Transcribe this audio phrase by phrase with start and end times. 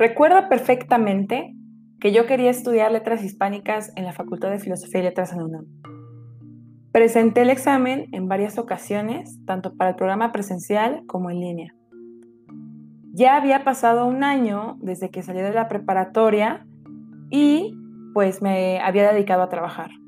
[0.00, 1.54] Recuerdo perfectamente
[2.00, 5.66] que yo quería estudiar letras hispánicas en la Facultad de Filosofía y Letras en UNAM.
[6.90, 11.74] Presenté el examen en varias ocasiones, tanto para el programa presencial como en línea.
[13.12, 16.66] Ya había pasado un año desde que salí de la preparatoria
[17.28, 17.74] y
[18.14, 19.99] pues me había dedicado a trabajar.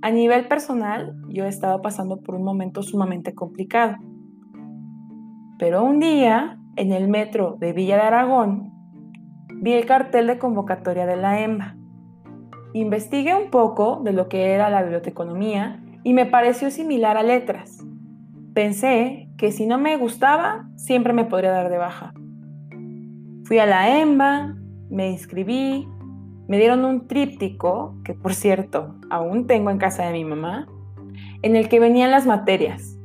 [0.00, 3.96] A nivel personal, yo estaba pasando por un momento sumamente complicado.
[5.58, 8.72] Pero un día, en el metro de Villa de Aragón,
[9.60, 11.76] vi el cartel de convocatoria de la EMBA.
[12.74, 17.84] Investigué un poco de lo que era la biblioteconomía y me pareció similar a letras.
[18.54, 22.14] Pensé que si no me gustaba, siempre me podría dar de baja.
[23.44, 24.54] Fui a la EMBA,
[24.90, 25.88] me inscribí,
[26.48, 30.66] me dieron un tríptico, que por cierto, aún tengo en casa de mi mamá,
[31.42, 32.98] en el que venían las materias.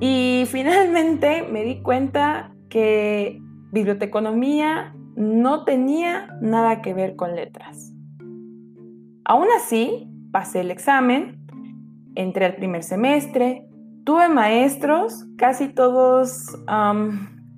[0.00, 3.40] Y finalmente me di cuenta que
[3.72, 7.94] biblioteconomía no tenía nada que ver con letras.
[9.24, 11.38] Aún así, pasé el examen,
[12.14, 13.66] entré al primer semestre,
[14.04, 16.56] tuve maestros, casi todos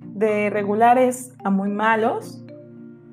[0.01, 2.40] de regulares a muy malos,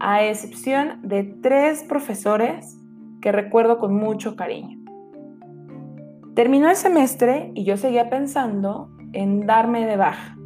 [0.00, 2.78] a excepción de tres profesores
[3.20, 4.78] que recuerdo con mucho cariño.
[6.34, 10.36] Terminó el semestre y yo seguía pensando en darme de baja.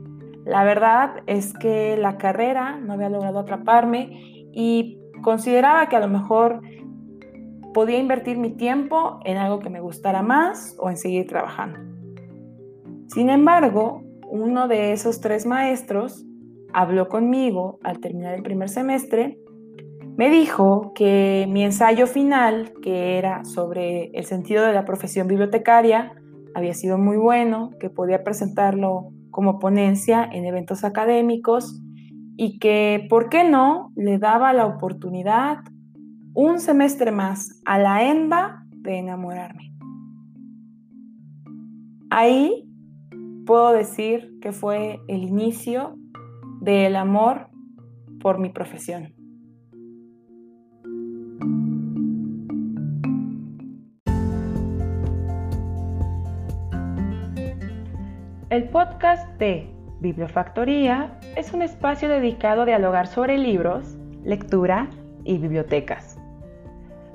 [0.44, 6.08] La verdad es que la carrera no había logrado atraparme y consideraba que a lo
[6.08, 6.62] mejor
[7.74, 11.78] podía invertir mi tiempo en algo que me gustara más o en seguir trabajando.
[13.08, 16.24] Sin embargo, uno de esos tres maestros
[16.72, 19.38] habló conmigo al terminar el primer semestre,
[20.16, 26.12] me dijo que mi ensayo final, que era sobre el sentido de la profesión bibliotecaria,
[26.54, 31.80] había sido muy bueno, que podía presentarlo como ponencia en eventos académicos
[32.36, 35.58] y que, ¿por qué no?, le daba la oportunidad
[36.34, 39.72] un semestre más a la EMBA de enamorarme.
[42.10, 42.68] Ahí
[43.46, 45.96] puedo decir que fue el inicio
[46.60, 47.48] del amor
[48.20, 49.14] por mi profesión.
[58.52, 59.70] El podcast de
[60.00, 64.90] Bibliofactoría es un espacio dedicado a dialogar sobre libros, lectura
[65.24, 66.18] y bibliotecas.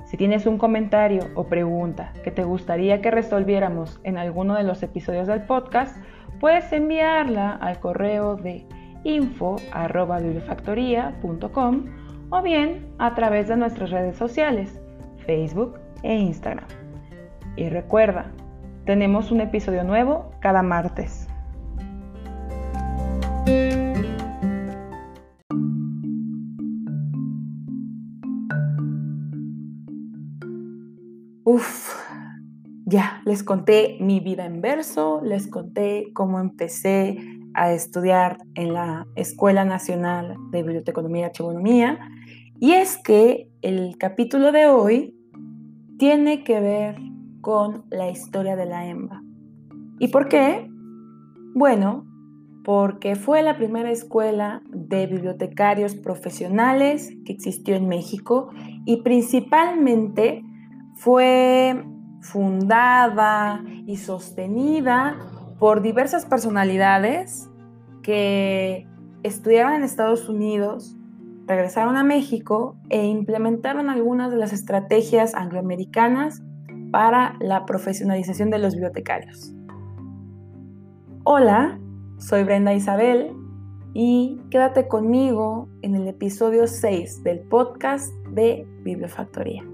[0.06, 4.82] Si tienes un comentario o pregunta que te gustaría que resolviéramos en alguno de los
[4.82, 5.96] episodios del podcast,
[6.40, 8.66] puedes enviarla al correo de
[9.04, 11.84] info.bibliofactoría.com
[12.30, 14.80] o bien a través de nuestras redes sociales,
[15.24, 16.66] Facebook e Instagram.
[17.54, 18.32] Y recuerda,
[18.88, 21.27] tenemos un episodio nuevo cada martes.
[31.50, 31.94] Uf,
[32.84, 37.16] ya, les conté mi vida en verso, les conté cómo empecé
[37.54, 41.98] a estudiar en la Escuela Nacional de Biblioteconomía y Archivonomía.
[42.60, 45.14] Y es que el capítulo de hoy
[45.98, 46.96] tiene que ver
[47.40, 49.22] con la historia de la EMBA.
[49.98, 50.70] ¿Y por qué?
[51.54, 52.07] Bueno,
[52.68, 58.50] porque fue la primera escuela de bibliotecarios profesionales que existió en México
[58.84, 60.44] y principalmente
[60.94, 61.82] fue
[62.20, 65.16] fundada y sostenida
[65.58, 67.48] por diversas personalidades
[68.02, 68.86] que
[69.22, 70.94] estudiaron en Estados Unidos,
[71.46, 76.42] regresaron a México e implementaron algunas de las estrategias angloamericanas
[76.92, 79.54] para la profesionalización de los bibliotecarios.
[81.24, 81.78] Hola,
[82.18, 83.32] soy Brenda Isabel
[83.94, 89.64] y quédate conmigo en el episodio 6 del podcast de Bibliofactoría.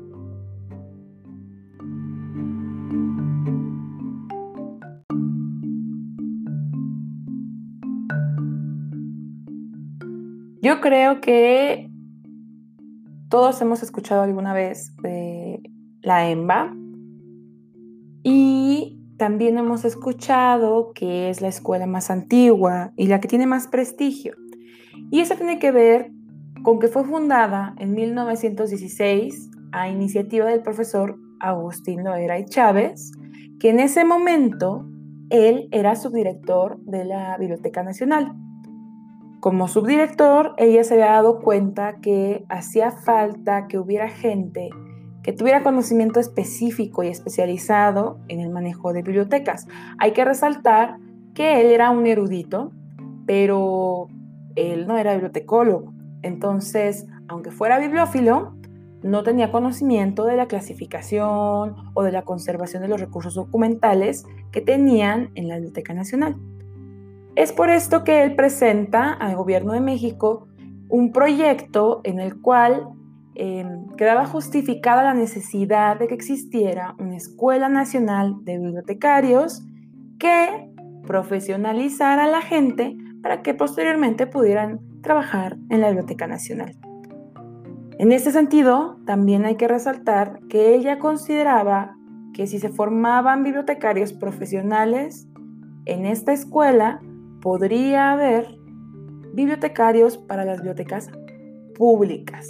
[10.62, 11.90] Yo creo que
[13.29, 15.61] todos hemos escuchado alguna vez de
[16.00, 16.75] la EMBA
[18.23, 18.63] y
[19.25, 24.35] también hemos escuchado que es la escuela más antigua y la que tiene más prestigio.
[25.11, 26.11] Y eso tiene que ver
[26.62, 33.12] con que fue fundada en 1916 a iniciativa del profesor Agustín Loera y Chávez,
[33.59, 34.85] que en ese momento
[35.31, 38.35] él era subdirector de la Biblioteca Nacional.
[39.41, 44.69] Como subdirector, ella se había dado cuenta que hacía falta que hubiera gente
[45.25, 49.67] que tuviera conocimiento específico y especializado en el manejo de bibliotecas.
[49.99, 50.99] Hay que resaltar
[51.32, 52.73] que él era un erudito,
[53.26, 54.09] pero
[54.55, 55.94] él no era bibliotecólogo.
[56.23, 58.55] Entonces, aunque fuera bibliófilo,
[59.03, 64.61] no tenía conocimiento de la clasificación o de la conservación de los recursos documentales que
[64.61, 66.37] tenían en la Biblioteca Nacional.
[67.35, 70.49] Es por esto que él presenta al gobierno de México
[70.91, 72.91] un proyecto en el cual
[73.34, 79.66] em, quedaba justificada la necesidad de que existiera una Escuela Nacional de Bibliotecarios
[80.19, 80.70] que
[81.06, 86.76] profesionalizara a la gente para que posteriormente pudieran trabajar en la Biblioteca Nacional.
[87.98, 91.96] En este sentido, también hay que resaltar que ella consideraba
[92.32, 95.28] que si se formaban bibliotecarios profesionales
[95.87, 97.00] en esta escuela,
[97.40, 98.58] podría haber
[99.32, 101.10] bibliotecarios para las bibliotecas
[101.76, 102.48] públicas.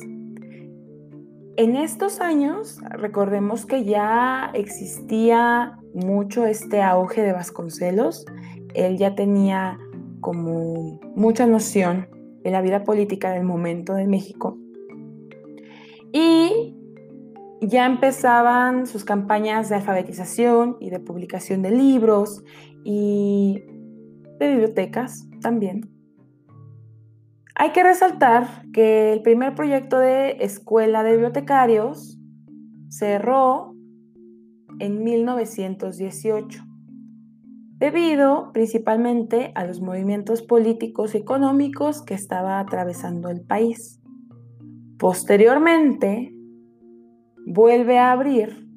[1.56, 8.26] En estos años, recordemos que ya existía mucho este auge de Vasconcelos.
[8.74, 9.78] Él ya tenía
[10.20, 12.08] como mucha noción
[12.42, 14.58] de la vida política del momento de México.
[16.12, 16.74] Y
[17.60, 22.42] ya empezaban sus campañas de alfabetización y de publicación de libros
[22.82, 23.62] y
[24.40, 25.93] de bibliotecas también.
[27.56, 32.18] Hay que resaltar que el primer proyecto de escuela de bibliotecarios
[32.88, 33.74] cerró
[34.80, 36.64] en 1918,
[37.78, 44.00] debido principalmente a los movimientos políticos y económicos que estaba atravesando el país.
[44.98, 46.34] Posteriormente,
[47.46, 48.68] vuelve a abrir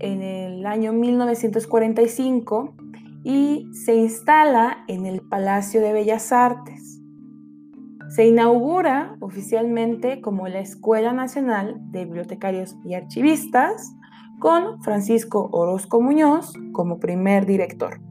[0.00, 2.74] en el año 1945
[3.22, 7.01] y se instala en el Palacio de Bellas Artes.
[8.14, 13.96] Se inaugura oficialmente como la Escuela Nacional de Bibliotecarios y Archivistas
[14.38, 18.02] con Francisco Orozco Muñoz como primer director.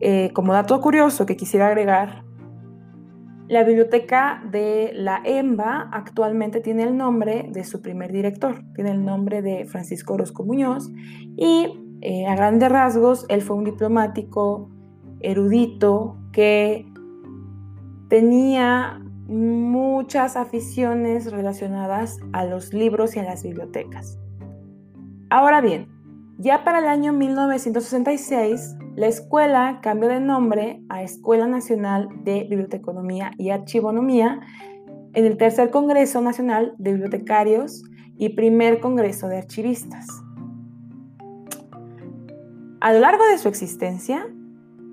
[0.00, 2.24] Eh, como dato curioso que quisiera agregar,
[3.48, 9.02] la biblioteca de la EMBA actualmente tiene el nombre de su primer director, tiene el
[9.02, 10.90] nombre de Francisco Orozco Muñoz
[11.38, 14.68] y eh, a grandes rasgos, él fue un diplomático
[15.20, 16.89] erudito que
[18.10, 24.18] tenía muchas aficiones relacionadas a los libros y a las bibliotecas.
[25.30, 25.86] Ahora bien,
[26.36, 33.30] ya para el año 1966, la escuela cambió de nombre a Escuela Nacional de Biblioteconomía
[33.38, 34.40] y Archivonomía
[35.14, 37.84] en el Tercer Congreso Nacional de Bibliotecarios
[38.18, 40.08] y Primer Congreso de Archivistas.
[42.80, 44.26] A lo largo de su existencia,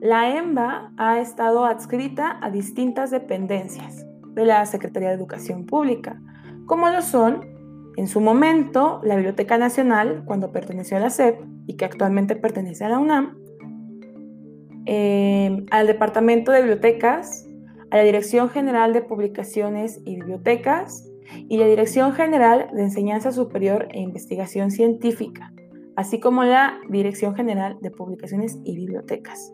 [0.01, 6.21] la EMBA ha estado adscrita a distintas dependencias de la Secretaría de Educación Pública,
[6.65, 7.45] como lo son,
[7.97, 12.85] en su momento, la Biblioteca Nacional, cuando perteneció a la SEP y que actualmente pertenece
[12.85, 13.37] a la UNAM,
[14.85, 17.47] eh, al Departamento de Bibliotecas,
[17.89, 21.09] a la Dirección General de Publicaciones y Bibliotecas
[21.49, 25.51] y la Dirección General de Enseñanza Superior e Investigación Científica
[25.97, 29.51] así como la Dirección General de Publicaciones y Bibliotecas.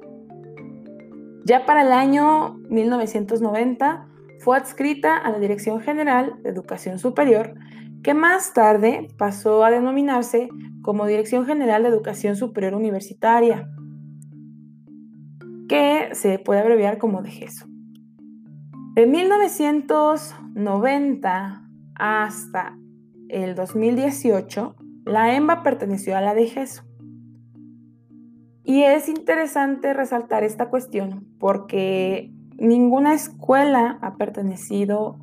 [1.45, 4.07] Ya para el año 1990
[4.39, 7.55] fue adscrita a la Dirección General de Educación Superior,
[8.01, 10.47] que más tarde pasó a denominarse
[10.81, 13.67] como Dirección General de Educación Superior Universitaria,
[15.67, 17.67] que se puede abreviar como DGESO.
[18.95, 21.61] De 1990
[21.95, 22.77] hasta
[23.29, 26.83] el 2018, la EMBA perteneció a la de GESO.
[28.63, 35.19] Y es interesante resaltar esta cuestión porque ninguna escuela ha pertenecido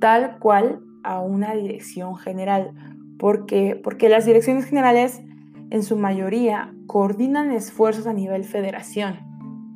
[0.00, 2.72] tal cual a una dirección general,
[3.18, 5.22] porque, porque las direcciones generales
[5.70, 9.18] en su mayoría coordinan esfuerzos a nivel federación,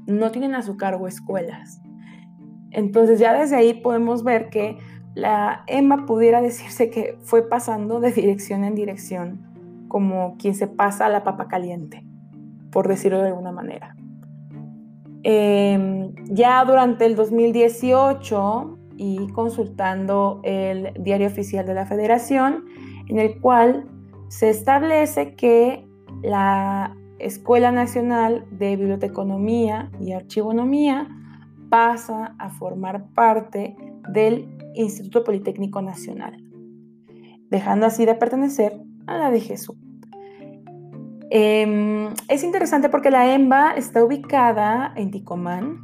[0.06, 1.82] no tienen a su cargo escuelas.
[2.70, 4.78] Entonces ya desde ahí podemos ver que
[5.14, 11.06] la EMA pudiera decirse que fue pasando de dirección en dirección, como quien se pasa
[11.06, 12.06] a la papa caliente,
[12.72, 13.94] por decirlo de alguna manera.
[15.22, 22.64] Em, ya durante el 2018 y consultando el diario oficial de la federación,
[23.08, 23.88] en el cual
[24.28, 25.86] se establece que
[26.22, 31.08] la Escuela Nacional de Biblioteconomía y Archivonomía
[31.70, 33.76] pasa a formar parte
[34.08, 36.42] del Instituto Politécnico Nacional,
[37.48, 39.76] dejando así de pertenecer a la de Jesús.
[41.34, 45.78] Em, es interesante porque la EMBA está ubicada en Ticomán.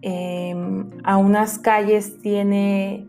[0.00, 3.04] Em, a unas calles tiene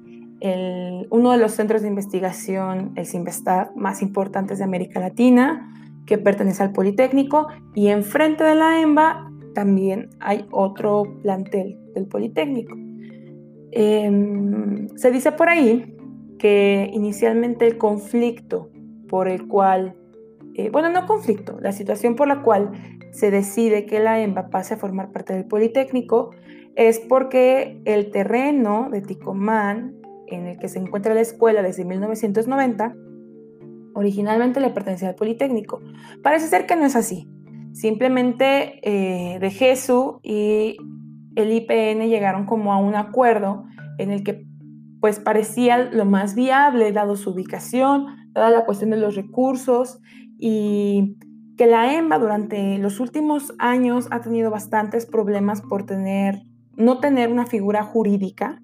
[1.12, 5.72] uno de los centros de investigación, el CIMBESTAD, más importantes de América Latina,
[6.08, 12.76] que pertenece al Politécnico, y enfrente de la EMBA también hay otro plantel del Politécnico.
[13.72, 15.96] Em, se dice por ahí
[16.40, 18.72] que inicialmente el conflicto
[19.08, 19.96] por el cual,
[20.56, 22.72] eh, bueno, no conflicto, la situación por la cual
[23.12, 26.32] se decide que la EMBA pase a formar parte del Politécnico
[26.76, 29.96] es porque el terreno de Ticomán,
[30.28, 32.96] en el que se encuentra la escuela desde 1990,
[33.94, 35.82] originalmente le pertenecía al Politécnico.
[36.24, 37.28] Parece ser que no es así.
[37.74, 40.78] Simplemente eh, de Jesús y
[41.36, 43.66] el IPN llegaron como a un acuerdo
[43.98, 44.46] en el que
[45.00, 50.00] pues parecía lo más viable dado su ubicación, dada la cuestión de los recursos
[50.42, 51.18] y
[51.56, 56.42] que la EMBA durante los últimos años ha tenido bastantes problemas por tener,
[56.76, 58.60] no tener una figura jurídica.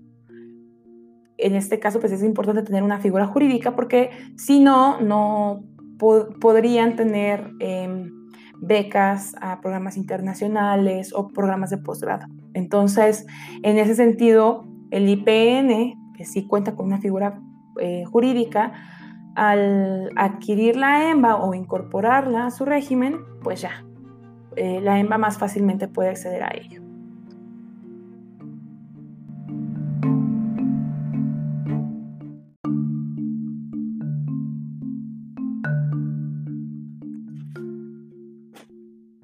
[1.38, 5.64] En este caso, pues es importante tener una figura jurídica porque si no, no
[6.00, 8.12] podrían tener em,
[8.60, 12.26] becas a programas internacionales o programas de posgrado.
[12.56, 13.28] Entonces,
[13.62, 17.40] en ese sentido, el IPN, que sí cuenta con una figura
[17.80, 18.74] eh, jurídica,
[19.38, 23.86] al adquirir la EMBA o incorporarla a su régimen, pues ya,
[24.56, 26.82] eh, la EMBA más fácilmente puede acceder a ello.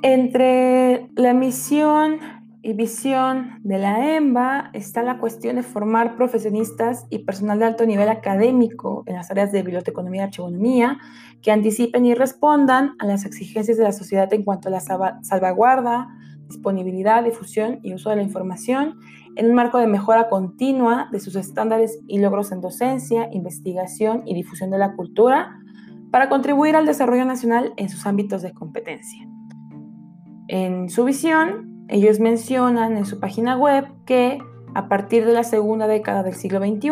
[0.03, 2.19] Entre la misión
[2.65, 7.85] y visión de la EMBA está la cuestión de formar profesionistas y personal de alto
[7.85, 10.97] nivel académico en las áreas de biblioteconomía y archivonomía
[11.41, 16.07] que anticipen y respondan a las exigencias de la sociedad en cuanto a la salvaguarda,
[16.47, 18.97] disponibilidad, difusión y uso de la información
[19.35, 24.35] en un marco de mejora continua de sus estándares y logros en docencia, investigación y
[24.35, 25.59] difusión de la cultura
[26.11, 29.27] para contribuir al desarrollo nacional en sus ámbitos de competencia.
[30.47, 34.39] En su visión, ellos mencionan en su página web que
[34.73, 36.89] a partir de la segunda década del siglo XXI,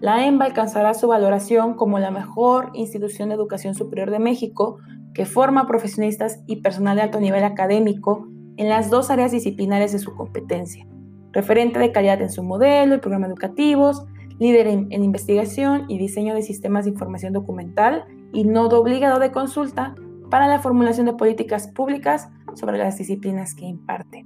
[0.00, 4.78] la EMBA alcanzará su valoración como la mejor institución de educación superior de México
[5.12, 9.98] que forma profesionistas y personal de alto nivel académico en las dos áreas disciplinares de
[9.98, 10.86] su competencia,
[11.32, 14.04] referente de calidad en su modelo y programa educativos,
[14.38, 19.32] líder en, en investigación y diseño de sistemas de información documental y nodo obligado de
[19.32, 19.94] consulta
[20.30, 24.24] para la formulación de políticas públicas sobre las disciplinas que imparte.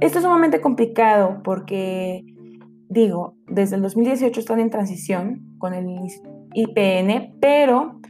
[0.00, 2.24] Esto es sumamente complicado porque,
[2.88, 5.86] digo, desde el 2018 están en transición con el
[6.52, 8.00] IPN, pero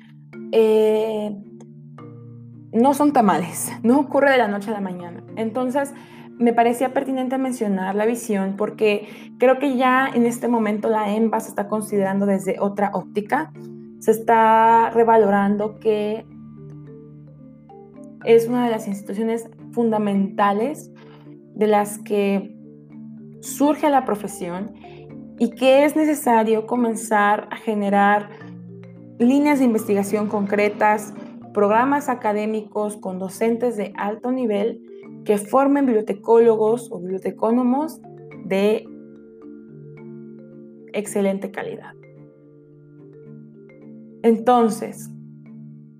[0.53, 1.37] eh,
[2.73, 5.23] no son tamales, no ocurre de la noche a la mañana.
[5.37, 5.93] Entonces,
[6.39, 11.41] me parecía pertinente mencionar la visión porque creo que ya en este momento la EMBA
[11.41, 13.53] se está considerando desde otra óptica,
[14.01, 16.27] se está revalorando que
[18.27, 20.91] es una de las instituciones fundamentales
[21.55, 22.55] de las que
[23.41, 24.75] surge la profesión
[25.39, 28.29] y que es necesario comenzar a generar
[29.19, 31.15] líneas de investigación concretas,
[31.55, 34.83] programas académicos con docentes de alto nivel
[35.25, 38.01] que formen bibliotecólogos o bibliotecónomos
[38.45, 38.89] de
[40.93, 41.93] excelente calidad.
[44.23, 45.11] Entonces,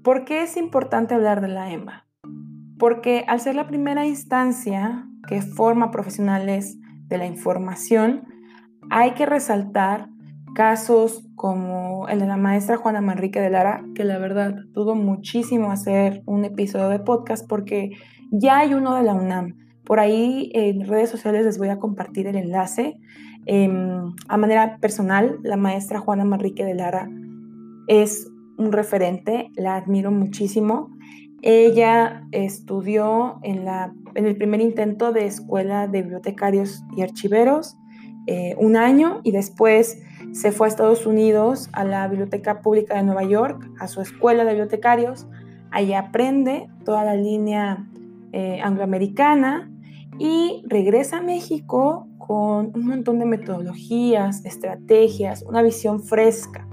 [0.03, 2.06] ¿por qué es importante hablar de la EMBA?
[2.79, 6.79] Porque al ser la primera instancia que forma profesionales
[7.09, 8.25] de la información,
[8.91, 10.09] hay que resaltar
[10.55, 15.71] casos como el de la maestra Juana Manrique de Lara, que la verdad dudo muchísimo
[15.71, 17.91] hacer un episodio de podcast porque
[18.31, 19.55] ya hay uno de la UNAM.
[19.85, 22.99] Por ahí en redes sociales les voy a compartir el enlace.
[23.45, 27.09] Em, a manera personal, la maestra Juana Manrique de Lara
[27.87, 30.91] es un referente, la admiro muchísimo.
[31.43, 33.67] Ella estudió en,
[34.15, 37.77] el primer intento de escuela de bibliotecarios y archiveros
[38.27, 40.03] eh, un año y después
[40.33, 44.45] se fue a Estados Unidos a la Biblioteca Pública de Nueva York, a su escuela
[44.45, 45.27] de bibliotecarios.
[45.71, 47.87] Allí aprende toda la línea
[48.33, 49.71] eh, angloamericana
[50.19, 56.67] y regresa a México con un montón de metodologías, estrategias, una visión fresca.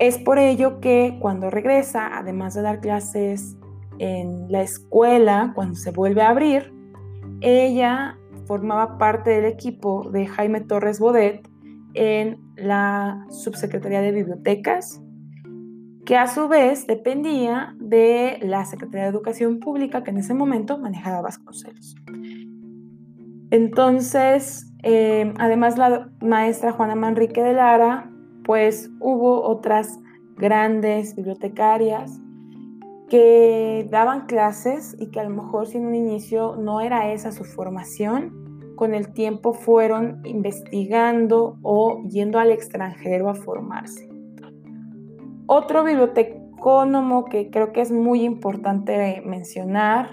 [0.00, 3.58] Es por ello que cuando regresa, además de dar clases
[3.98, 6.72] en la escuela, cuando se vuelve a abrir,
[7.42, 8.16] ella
[8.46, 11.46] formaba parte del equipo de Jaime Torres Bodet
[11.92, 15.02] en la Subsecretaría de Bibliotecas,
[16.06, 20.78] que a su vez dependía de la Secretaría de Educación Pública que en ese momento
[20.78, 21.94] manejaba Vasconcelos.
[23.50, 28.09] Entonces, eh, además la maestra Juana Manrique de Lara,
[28.50, 30.00] pues hubo otras
[30.36, 32.20] grandes bibliotecarias
[33.08, 37.30] que daban clases y que a lo mejor si en un inicio no era esa
[37.30, 44.08] su formación, con el tiempo fueron investigando o yendo al extranjero a formarse.
[45.46, 50.10] Otro bibliotecónomo que creo que es muy importante mencionar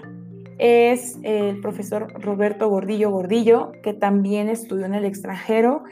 [0.58, 5.82] es el profesor Roberto Gordillo Gordillo, que también estudió en el extranjero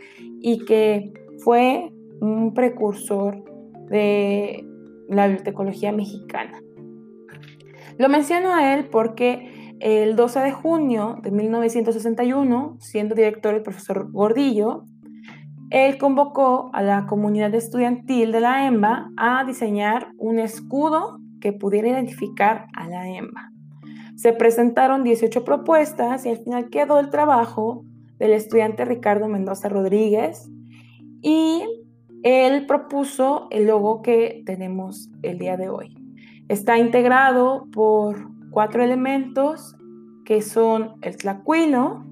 [0.40, 3.42] y que fue un precursor
[3.88, 4.64] de
[5.08, 6.60] la bibliotecología mexicana.
[7.98, 14.10] Lo menciono a él porque el 12 de junio de 1961, siendo director el profesor
[14.10, 14.84] Gordillo,
[15.70, 21.88] él convocó a la comunidad estudiantil de la EMBA a diseñar un escudo que pudiera
[21.88, 23.50] identificar a la EMBA.
[24.16, 27.84] Se presentaron 18 propuestas y al final quedó el trabajo
[28.18, 30.48] del estudiante Ricardo Mendoza Rodríguez
[31.20, 31.64] y
[32.26, 35.96] él propuso el logo que tenemos el día de hoy.
[36.48, 39.76] Está integrado por cuatro elementos
[40.24, 42.04] que son el tlacuino,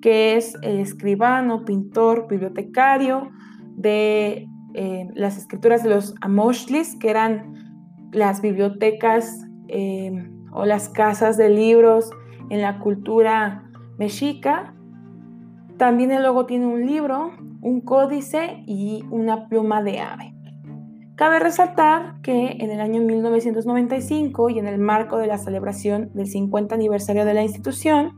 [0.00, 3.28] que es el escribano, pintor, bibliotecario
[3.76, 11.36] de eh, las escrituras de los Amoshlis, que eran las bibliotecas eh, o las casas
[11.36, 12.10] de libros
[12.48, 14.74] en la cultura mexica.
[15.76, 17.32] También el logo tiene un libro,
[17.64, 20.34] un códice y una pluma de ave.
[21.16, 26.26] Cabe resaltar que en el año 1995 y en el marco de la celebración del
[26.26, 28.12] 50 aniversario de la institución,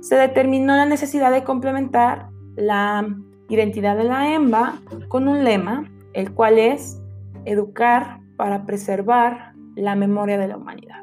[0.00, 3.06] se determinó la necesidad de complementar la
[3.48, 7.00] identidad de la EMBA con un lema, el cual es
[7.44, 11.00] educar para preservar la memoria de la humanidad.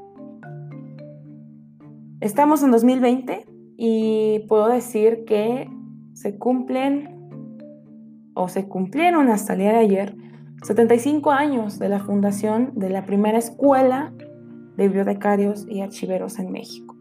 [2.21, 3.45] Estamos en 2020
[3.77, 5.69] y puedo decir que
[6.13, 7.18] se cumplen
[8.33, 10.15] o se cumplieron hasta el día de ayer
[10.63, 14.13] 75 años de la fundación de la primera escuela
[14.75, 16.95] de bibliotecarios y archiveros en México.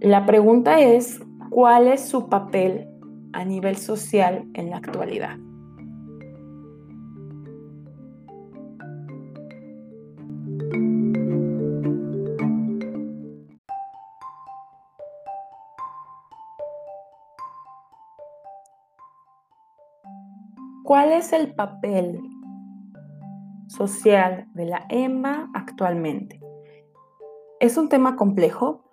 [0.00, 2.88] La pregunta es, ¿cuál es su papel
[3.32, 5.36] a nivel social en la actualidad?
[20.94, 22.20] ¿Cuál es el papel
[23.66, 26.40] social de la EMBA actualmente.
[27.58, 28.84] Es un tema complejo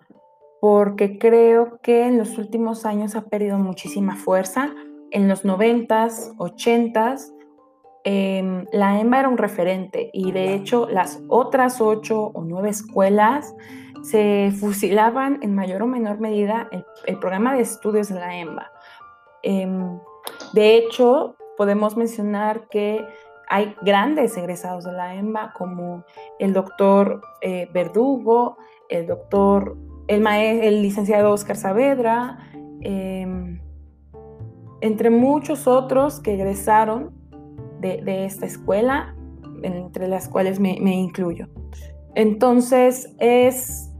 [0.60, 4.74] porque creo que en los últimos años ha perdido muchísima fuerza.
[5.12, 7.32] En los 90s, 80s,
[8.02, 13.54] em, la EMBA era un referente y de hecho las otras ocho o nueve escuelas
[14.02, 16.68] se fusilaban en mayor o menor medida
[17.06, 18.72] el, programa de estudios de la EMBA.
[19.44, 20.00] Em,
[20.52, 23.04] de hecho, podemos mencionar que
[23.48, 26.04] hay grandes egresados de la EMBA como
[26.38, 28.56] el doctor eh, Verdugo,
[28.88, 29.76] el doctor,
[30.08, 32.38] el, el licenciado Oscar Saavedra,
[32.80, 33.60] em,
[34.80, 37.12] entre muchos otros que egresaron
[37.80, 39.14] de, esta escuela,
[39.62, 41.48] entre las cuales me, incluyo.
[42.14, 43.92] Entonces es,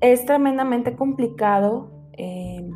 [0.00, 2.71] es tremendamente complicado em,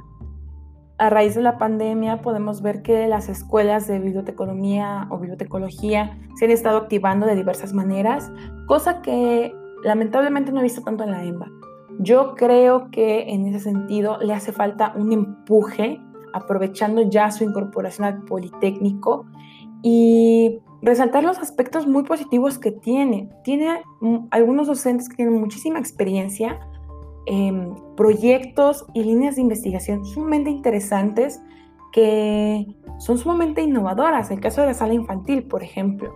[0.98, 6.46] a raíz de la pandemia podemos ver que las escuelas de biblioteconomía o bibliotecología se
[6.46, 8.30] han estado activando de diversas maneras,
[8.66, 9.54] cosa que
[9.84, 11.50] lamentablemente no he visto tanto en la EMBA.
[11.98, 16.00] Yo creo que en ese sentido le hace falta un empuje,
[16.32, 19.26] aprovechando ya su incorporación al Politécnico
[19.82, 23.30] y resaltar los aspectos muy positivos que tiene.
[23.44, 23.82] Tiene
[24.30, 26.58] algunos docentes que tienen muchísima experiencia,
[27.28, 31.42] Em, proyectos y líneas de investigación sumamente interesantes
[31.90, 32.66] que
[32.98, 34.30] son sumamente innovadoras.
[34.30, 36.14] El caso de la sala infantil, por ejemplo.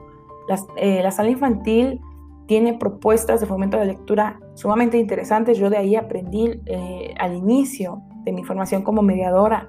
[0.76, 2.00] Eh, la sala infantil
[2.46, 5.58] tiene propuestas de fomento de lectura sumamente interesantes.
[5.58, 9.68] Yo de ahí aprendí eh, al inicio de mi formación como mediadora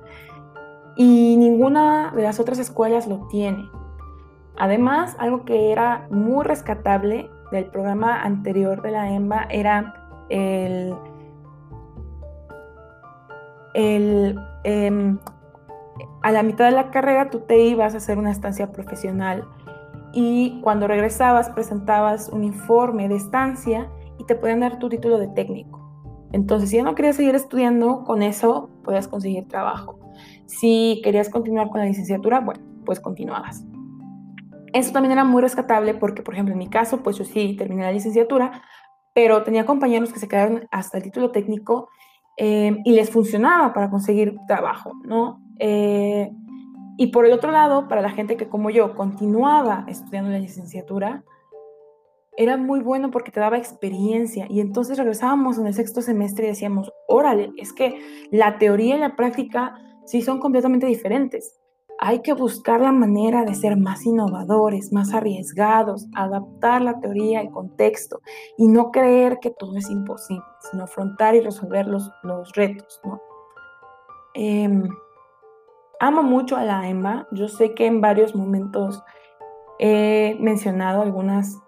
[0.96, 3.64] y ninguna de las otras escuelas lo tiene.
[4.58, 9.94] Además, algo que era muy rescatable del programa anterior de la EMBA era
[10.30, 10.94] el
[13.74, 15.18] Em,
[16.22, 19.48] a la mitad de la carrera tú te ibas a hacer una estancia profesional
[20.14, 25.28] y cuando regresabas presentabas un informe de estancia y te podían dar tu título de
[25.30, 25.80] técnico.
[26.34, 30.00] Entonces, si ya no querías seguir estudiando, con eso podías conseguir trabajo.
[30.46, 33.66] Si querías continuar con la licenciatura, bueno, pues continuabas.
[34.74, 37.84] Eso también era muy rescatable porque, por ejemplo, en mi caso, pues yo sí terminé
[37.84, 38.62] la licenciatura,
[39.14, 41.90] pero tenía compañeros que se quedaron hasta el título técnico
[42.38, 45.42] em, y les funcionaba para conseguir trabajo, ¿no?
[45.60, 46.32] Eh,
[46.98, 51.24] y por el otro lado, para la gente que como yo continuaba estudiando la licenciatura,
[52.38, 56.50] era muy bueno porque te daba experiencia y entonces regresábamos en el sexto semestre y
[56.50, 58.00] decíamos, órale, es que
[58.32, 61.61] la teoría y la práctica sí son completamente diferentes.
[62.04, 67.52] Hay que buscar la manera de ser más innovadores, más arriesgados, adaptar la teoría al
[67.52, 68.22] contexto
[68.58, 73.00] y no creer que todo es imposible, sino afrontar y resolver los, los retos.
[73.04, 73.22] ¿no?
[74.34, 74.90] Em,
[76.00, 77.28] amo mucho a la EMBA.
[77.34, 79.04] Yo sé que en varios momentos
[79.78, 81.62] he mencionado algunas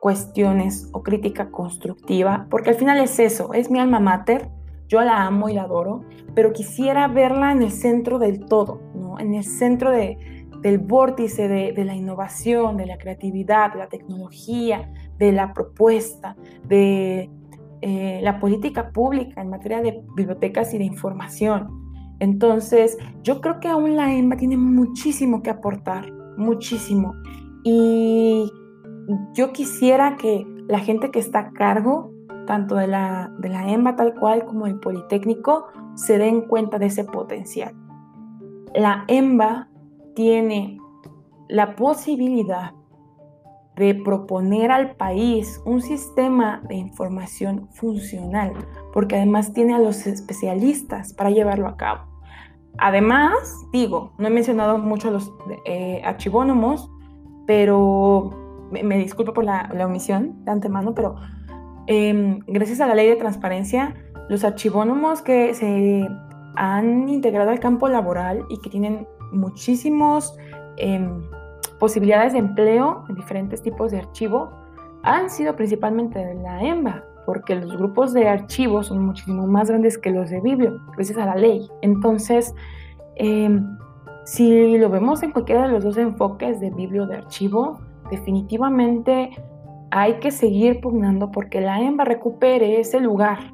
[0.00, 4.50] cuestiones o crítica constructiva, porque al final es eso, es mi alma mater,
[4.88, 6.02] yo la amo y la adoro,
[6.34, 9.18] pero quisiera verla en el centro del todo, ¿no?
[9.18, 10.18] en el centro de,
[10.60, 17.30] del vórtice de, la innovación, de la creatividad, de la tecnología, de la propuesta, de
[17.82, 21.68] eh, la política pública en materia de bibliotecas y de información.
[22.18, 27.14] Entonces, yo creo que aún la EMBA tiene muchísimo que aportar, muchísimo.
[27.62, 28.50] Y
[29.34, 32.12] yo quisiera que la gente que está a cargo,
[32.46, 36.86] tanto de la, de la EMBA tal cual como el Politécnico, se den cuenta de
[36.86, 37.74] ese potencial.
[38.74, 39.68] La EMBA
[40.14, 40.78] tiene
[41.48, 42.72] la posibilidad
[43.76, 48.54] de proponer al país un sistema de información funcional,
[48.92, 52.16] porque además tiene a los especialistas para llevarlo a cabo.
[52.78, 55.32] Además, digo, no he mencionado mucho los
[55.66, 56.90] eh, archivónomos,
[57.46, 58.30] pero
[58.70, 61.16] me, disculpo por la, omisión de antemano, pero
[61.86, 63.94] em, gracias a la ley de transparencia,
[64.28, 66.08] los archivónomos que se
[66.56, 70.36] han integrado al campo laboral y que tienen muchísimos
[70.76, 71.22] em,
[71.78, 74.50] posibilidades de empleo en diferentes tipos de archivo,
[75.02, 79.98] han sido principalmente de la EMBA, porque los grupos de archivos son muchísimo más grandes
[79.98, 81.68] que los de biblio, gracias a la ley.
[81.82, 82.54] Entonces,
[83.16, 83.76] em,
[84.24, 87.78] si lo vemos en cualquiera de los dos enfoques de biblio de archivo,
[88.10, 89.30] definitivamente
[89.90, 93.52] hay que seguir pugnando porque la EMBA recupere ese lugar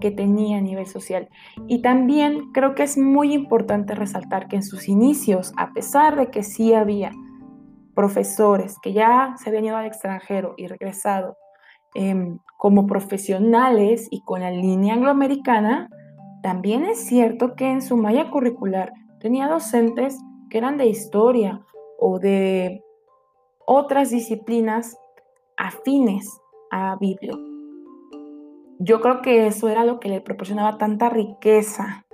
[0.00, 1.28] que tenía a nivel social.
[1.66, 6.30] Y también creo que es muy importante resaltar que en sus inicios, a pesar de
[6.30, 7.12] que sí había
[7.94, 11.36] profesores que ya se habían ido al extranjero y regresado
[11.94, 15.88] em, como profesionales y con la línea angloamericana,
[16.42, 20.16] también es cierto que en su malla curricular tenía docentes
[20.48, 21.60] que eran de historia
[21.98, 22.84] o de
[23.66, 24.96] otras disciplinas
[25.58, 26.40] afines
[26.70, 27.38] a Biblio.
[28.78, 32.06] Yo creo que eso era lo que le proporcionaba tanta riqueza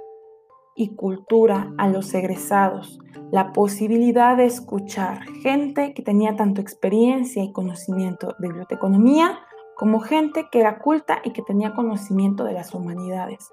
[0.75, 2.99] y cultura a los egresados,
[3.31, 9.39] la posibilidad de escuchar gente que tenía tanto experiencia y conocimiento de biblioteconomía
[9.77, 13.53] como gente que era culta y que tenía conocimiento de las humanidades.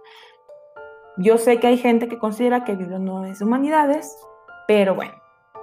[1.18, 4.16] Yo sé que hay gente que considera que el Biblio no es humanidades,
[4.68, 5.14] pero bueno,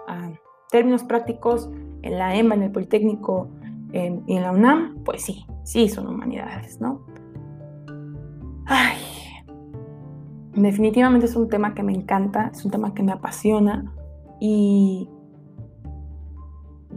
[0.06, 0.30] a
[0.70, 1.70] términos prácticos,
[2.02, 3.48] en la EMA, en el Politécnico
[3.92, 7.07] y en la UNAM, pues sí, sí son humanidades, ¿no?
[8.66, 8.96] Ay,
[10.55, 13.92] definitivamente es un tema que me encanta, es un tema que me apasiona
[14.40, 15.09] y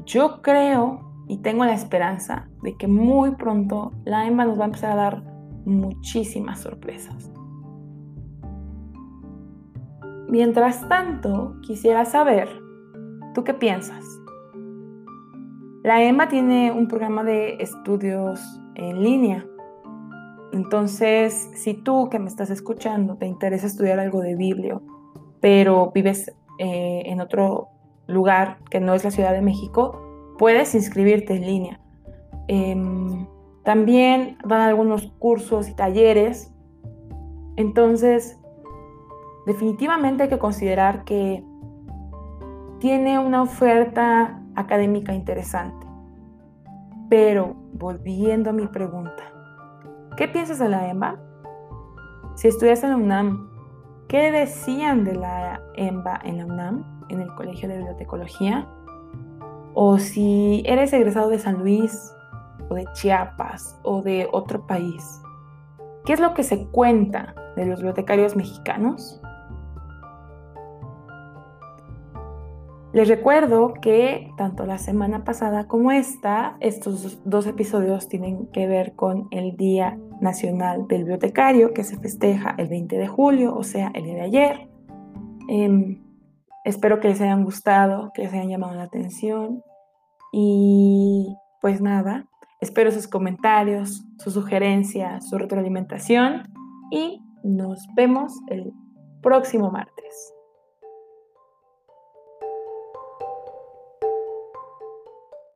[0.06, 4.66] yo creo y tengo la esperanza de que muy pronto la EMBA nos va a
[4.66, 5.24] empezar a dar
[5.66, 7.32] muchísimas sorpresas.
[10.28, 12.50] Mientras tanto, quisiera saber,
[13.34, 14.21] ¿tú qué piensas?
[15.84, 18.40] La EMA tiene un programa de estudios
[18.76, 19.46] en línea.
[20.54, 24.84] Entonces, si tú que me estás escuchando te interesa estudiar algo de biblio,
[25.40, 27.70] pero vives eh, en otro
[28.06, 30.00] lugar que no es la Ciudad de México,
[30.38, 31.80] puedes inscribirte en línea.
[32.48, 33.26] Em,
[33.64, 36.54] también dan algunos cursos y talleres.
[37.56, 38.40] Entonces,
[39.48, 41.44] definitivamente hay que considerar que
[42.80, 45.86] tiene una oferta académica interesante.
[47.10, 49.24] Pero volviendo a mi pregunta,
[50.18, 51.20] ¿qué piensas de la EMBA?
[52.36, 53.50] Si estudias en la UNAM,
[54.08, 58.68] ¿qué decían de la EMBA en la UNAM, en el Colegio de Bibliotecología?
[59.74, 62.14] O si eres egresado de San Luis,
[62.70, 65.22] o de Chiapas, o de otro país,
[66.06, 69.21] ¿qué es lo que se cuenta de los bibliotecarios mexicanos?
[72.94, 78.96] Les recuerdo que tanto la semana pasada como esta, estos dos episodios tienen que ver
[78.96, 83.92] con el Día Nacional del Bibliotecario que se festeja el 20 de julio, o sea,
[83.94, 84.70] el día de ayer.
[85.48, 86.04] Em,
[86.66, 89.64] espero que les hayan gustado, que les hayan llamado la atención
[90.34, 92.26] y pues nada,
[92.60, 96.44] espero sus comentarios, sus sugerencias, su retroalimentación
[96.92, 98.72] y Nos vemos el
[99.24, 100.34] próximo martes.